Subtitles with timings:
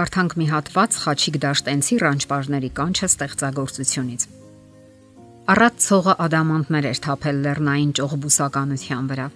[0.00, 4.22] Կարդանք մի հատված Խաչիկ Դաշտենցի ռանչպարների կանչը ստեղծագործությունից։
[5.52, 9.26] Առատ ցողը ադամանդներ էր թափել լեռնային ճողբուսականության վրա։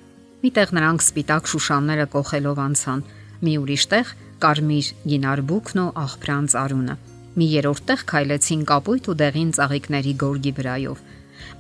[0.45, 3.03] Միտեղ նրանք սպիտակ շուշանները կողելով անցան,
[3.45, 4.13] մի ուրիշ տեղ
[4.45, 6.97] կարմիր գինարբուկն ու աղբրանց արունը։
[7.35, 11.05] Մի երրորդ տեղ քայլեցին կապույտ ու դեղին ծաղիկների գորգի վրայով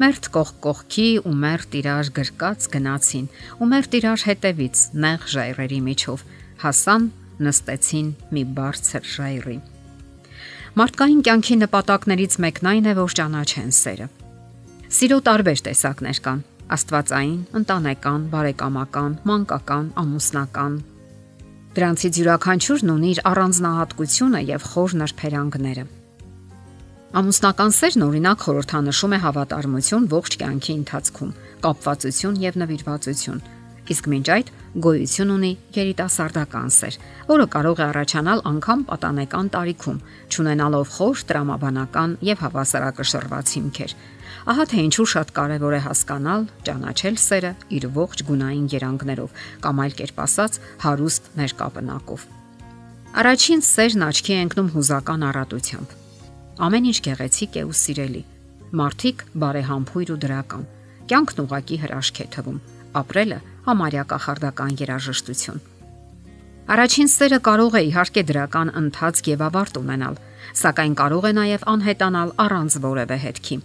[0.00, 3.26] Մերթ կողք կողքի ու մերթ իրար գրկած գնացին
[3.60, 6.24] ու մերթ իրար հետևից նեղ ժայռերի միջով
[6.64, 7.10] հասան
[7.42, 9.58] նստեցին մի բարձր ժայռի։
[10.74, 14.08] Մարդկային կյանքի նպատակներից մեկն այն է, որ ճանաչեն սերը։
[14.94, 16.40] Սիրո տարբեր տեսակներ կան՝
[16.74, 20.78] աստվածային, ընտանեկան, բարեկամական, մանկական, ամուսնական։
[21.74, 25.84] Դրանցից յուրաքանչյուրն ունի իր առանձնահատկությունը եւ խոր նրբերանգները։
[27.14, 31.34] Ամուսնական սերն օրինակ խորհրդանշում է հավատարմություն ողջ կյանքի ընթացքում,
[31.66, 33.44] կապվածություն եւ նվիրվածություն։
[33.84, 34.50] Իսկ մինչ այդ
[34.84, 36.94] գոյություն ունի երիտասարդական սեր,
[37.28, 39.98] որը կարող է առաջանալ անգամ պատանեկան տարիքում,
[40.34, 43.96] ճանենալով խոր տրամաբանական եւ հավասարակշռված հիմքեր։
[44.44, 49.98] Ահա թե ինչու շատ կարևոր է հասկանալ, ճանաչել սերը իր ողջ գունային երանգներով, կամ այլ
[50.00, 52.26] կերպ ասած, հարուստ ներկապնակով։
[53.24, 56.00] Առաջին սերն աչքի է ընկնում հուզական առատությամբ
[56.54, 58.20] Ամեն ինչ գեղեցիկ է ու սիրելի։
[58.78, 60.66] Մարդիկ բարեհամբույր ու դրական։
[61.10, 62.60] Կյանքն ուղակի հրաշք է թվում։
[63.00, 65.62] Ապրելը համարյա կախարդական երաժշտություն։
[66.74, 70.20] Առաջին սերը կարող է իհարկե դրական ընթացք եւ ավարտ ունենալ,
[70.60, 73.58] սակայն կարող է նաեւ անհետանալ առանց որևէ հետքի։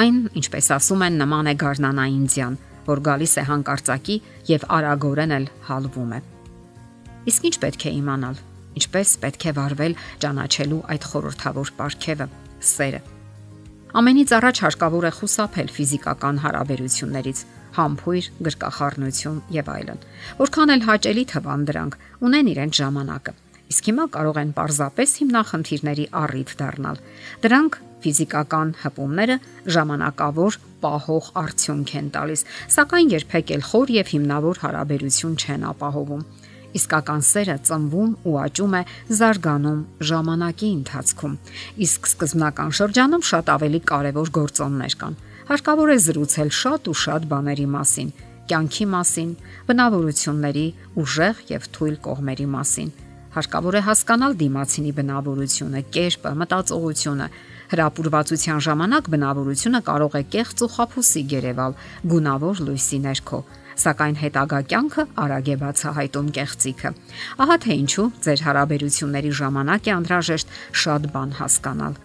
[0.00, 5.50] Այն, ինչպես ասում են, նման է գարնանային ձյան, որ գալիս է հանկարծակի եւ արագորեն էլ
[5.70, 6.22] հալվում է։
[7.30, 8.40] Իսկ ինչ պետք է իմանալ
[8.78, 12.26] ինչպես պետք է վարվել ճանաչելու այդ խորթավոր ապարքևը՝
[12.70, 13.00] սերը։
[14.00, 17.38] Ամենից առաջ հարկավոր է խուսափել ֆիզիկական հարաբերություններից,
[17.76, 20.02] համբույր, գրկախառնություն եւ այլն։
[20.40, 21.96] Որքան էլ հաճելի թվան դրանք,
[22.30, 23.36] ունեն իրենց ժամանակը։
[23.70, 26.96] Իսկ հիմա կարող են parzapes հիմնախնդիրների առիթ դառնալ։
[27.44, 29.36] Դրանք ֆիզիկական հպումները
[29.76, 32.44] ժամանակավոր պահող արդյունք են տալիս,
[32.74, 36.24] սակայն երբեք էլ խոր եւ հիմնավոր հարաբերություն չեն ապահովում։
[36.80, 38.82] Իսկական սերը ծնվում ու աճում է
[39.20, 39.80] զարգանում
[40.10, 41.34] ժամանակի ընթացքում։
[41.86, 45.18] Իսկ սկզբնական շրջանում շատ ավելի կարևոր գործոններ կան։
[45.50, 48.10] Հարկավոր է զրուցել շատ ու շատ բաների մասին,
[48.50, 49.30] կյանքի մասին,
[49.66, 50.66] բնավորությունների,
[51.02, 52.92] ուժեղ եւ թույլ կողմերի մասին։
[53.34, 57.26] Հարկավոր է հասկանալ դիմացինի բնավորությունը, կերպը, մտածողությունը։
[57.70, 61.74] Հրապուրվածության ժամանակ բնավորությունը կարող է կեղծ ու խափուսի գերեվալ
[62.14, 63.40] գունավոր լույսի ներքո
[63.80, 66.92] սակայն հետագա կյանքը արագ է բացահայտում կեղծիքը։
[67.46, 72.00] Ահա թե ինչու ձեր հարաբերությունների ժամանակ է անհրաժեշտ շատ բան հասկանալ։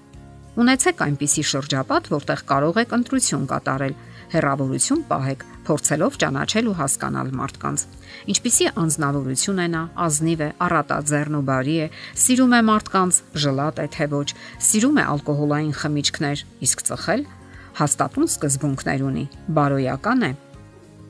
[0.55, 3.95] Ունեցեք այնպիսի շրջապատ, որտեղ կարող եք ընտրություն կատարել,
[4.31, 7.83] հերավորություն պահեք, փորձելով ճանաչել ու հասկանալ մարդկանց։
[8.31, 11.87] Ինչպիսի անznավորություն է նա, ազնիվ է, առատաձեռն ու բարի է,
[12.23, 14.27] սիրում է մարդկանց, ժլատ է թե ոչ,
[14.69, 17.27] սիրում է ալկոհոլային խմիչքներ, իսկ ծխել
[17.75, 20.29] հաստատուն սկզբունքներ ունի, բարոյական է,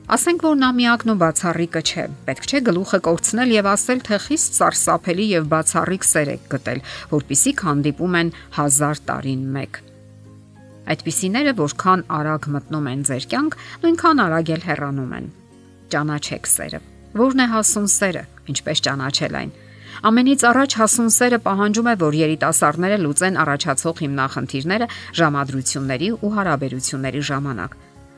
[0.06, 4.58] Ասենք որ նա միակն ու բացառիկը չէ։ Պետք չէ գլուխը կորցնել եւ ասել, թե խիստ
[4.58, 9.80] սարսափելի եւ բացառիկ սեր եք գտել, որpիսի հանդիպում են հազար տարին մեկ։
[10.94, 15.26] Այդպիսիները որքան արագ մտնում են ձեր կյանք, նույնքան արագ էլ հեռանում են։
[15.90, 16.80] Ճանաչեք սերը։
[17.18, 18.24] Որն է հասուն սերը,
[18.54, 19.52] ինչպես ճանաչել այն։
[20.06, 27.76] Ամենից առաջ հասուն սերը պահանջում է, որ երիտասարդները լուծեն առաջացող հիմնախնդիրները ժամադրությունների ու հարաբերությունների ժամանակ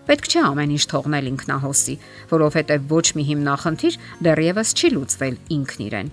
[0.09, 1.95] Պետք չէ ամեն ինչ թողնել ինքնահոսի,
[2.31, 6.09] որովհետև ոչ մի հիմնախնդիր դեռևս չի լուծվել ինքն իրեն։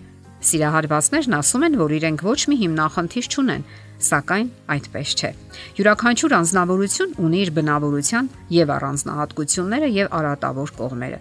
[0.46, 3.64] Սիրահարվածներն ասում են, որ իրենք ոչ մի հիմնախնդիր չունեն,
[4.06, 5.32] սակայն այդպես չէ։
[5.80, 11.20] Յուրաքանչյուր անznավորություն ունի իր բնավորության եւ առանձնահատկությունները եւ արատավոր կողմերը։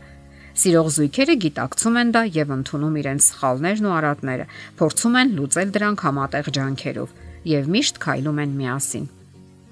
[0.54, 4.44] Սիրող զույգերը գիտակցում են դա եւ ընդունում իրենց սխալներն ու արատները,
[4.82, 7.18] փորձում են լուծել դրանք համատեղ ջանքերով
[7.54, 9.08] եւ միշտ քայլում են միասին։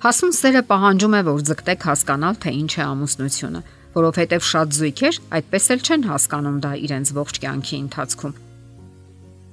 [0.02, 3.60] Հասուն սերը պահանջում է, որ ձգտեք հասկանալ, թե ինչ է ամուսնությունը,
[3.94, 8.32] որովհետև շատ զույգեր այդպես էլ չեն հասկանում դա իրենց ողջ կյանքի ընթացքում։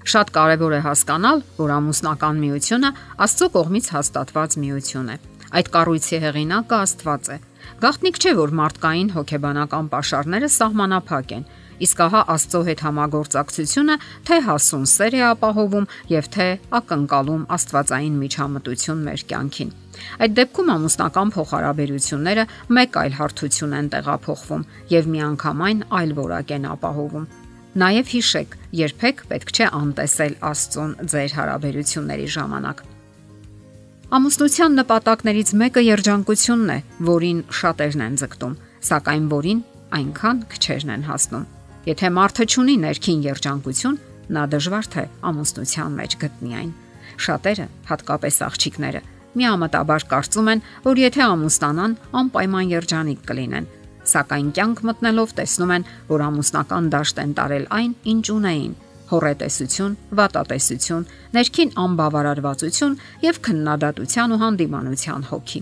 [0.10, 2.90] Շատ կարևոր է հասկանալ, որ ամուսնական միությունը
[3.30, 5.18] Աստծո կողմից հաստատված միություն է։
[5.60, 7.38] Այդ կառույցի հեղինակը Աստված է։
[7.86, 11.46] Գաղտնիք չէ, որ մարդկային հոգեբանական pašարները սահմանափակ են,
[11.86, 16.50] իսկ ահա Աստծո հետ համագործակցությունը թե հասուն սեր է ապահովում եւ թե
[16.80, 19.72] ակնկալում Աստվածային միջամտություն մեր կյանքին։
[20.20, 22.46] Այդ դեպքում ամուսնական փոխհարաբերությունները
[22.78, 24.64] մեկ այլ հարթություն են տեղափոխվում
[24.94, 27.28] եւ միանգամայն այլ որակ են ապահովում։
[27.80, 32.82] Նաև հիշեք, երբեք պետք չէ անտեսել Աստծուն ձեր հարաբերությունների ժամանակ։
[34.10, 36.78] Ամուսնության նպատակներից մեկը երջանկությունն է,
[37.10, 38.56] որին շատերն են ձգտում,
[38.90, 39.60] սակայն որին
[40.00, 41.46] այնքան քչերն են հասնում։
[41.90, 44.00] Եթե մարդը ունի ներքին երջանկություն,
[44.34, 46.74] նա դժվար թե ամուսնության մեջ գտնի այն։
[47.20, 49.02] Շատերը, հատկապես աղջիկները,
[49.38, 53.70] միամտաբար կարծում են, որ եթե ամուսնանան, անպայման երջանիկ կլինեն,
[54.10, 58.74] սակայն կյանք մտնելով տեսնում են, որ ամուսնական դաշտ են տարել այն, ինչ ունեին՝
[59.10, 65.62] հորետեսություն, վատատեսություն, ներքին անբավարարվածություն եւ քննադատության ու հանդիմանության հոգի։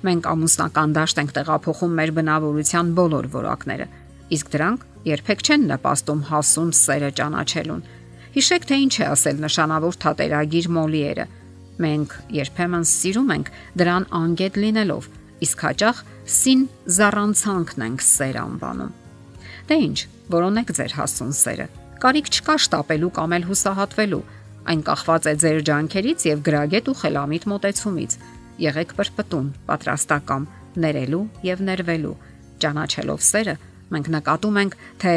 [0.00, 3.86] Մենք ամուսնական դաշտ ենք տեղափոխում մեր բնավորության բոլոր որակները,
[4.36, 7.84] իսկ դրանք երբեք չեն նպաստում հասուն սերը ճանաչելուն։
[8.30, 11.24] Հիշեք թե ինչ է ասել նշանավոր թատերագիր Մոլիերը։
[11.80, 13.50] Մենք երբեմն սիրում ենք
[13.80, 15.06] դրան անգետ լինելով,
[15.46, 16.64] իսկ հաճախ սին
[16.96, 18.92] զառանցանքն ենք սեր անվանում։
[19.70, 19.98] Դե ինչ,
[20.34, 21.66] որոնեք ձեր հասուն սերը։
[22.00, 24.20] Կարիք չկա շտապելու կամ էլ հուսահատվելու։
[24.70, 28.16] Այն կախված է ձեր ջանքերից եւ գրագետ ու խելամիտ մտածումից։
[28.60, 30.46] Եղեք պրպտուն, պատրաստակամ,
[30.84, 32.16] ներելու եւ ներվելու։
[32.60, 33.54] Ճանաչելով սերը,
[33.90, 35.14] մենք նկատում ենք, թե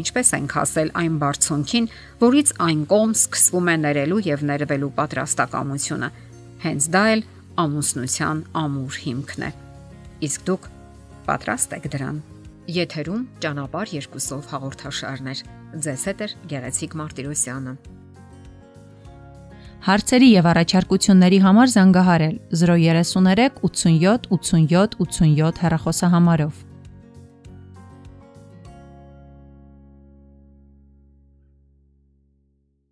[0.00, 1.86] ինչպես ենք հասել այն բարձունքին,
[2.20, 6.10] որից այն կողմ սկսվում է ներելու եւ ներվելու պատրաստակամությունը։
[6.64, 7.22] Հենց դա էլ
[7.64, 9.50] ամուսնության ամուր հիմքն է։
[10.30, 10.68] Իսկ դուք
[11.30, 12.20] պատրաստ եք դրան։
[12.70, 15.42] Եթերում ճանապար երկուսով հաղորդաշարներ։
[15.86, 17.74] Ձեզ հետ է Գեղեցիկ Մարտիրոսյանը։
[19.80, 26.69] Հարցերի եւ առաջարկությունների համար զանգահարել 033 87 87 87 հեռախոսահամարով։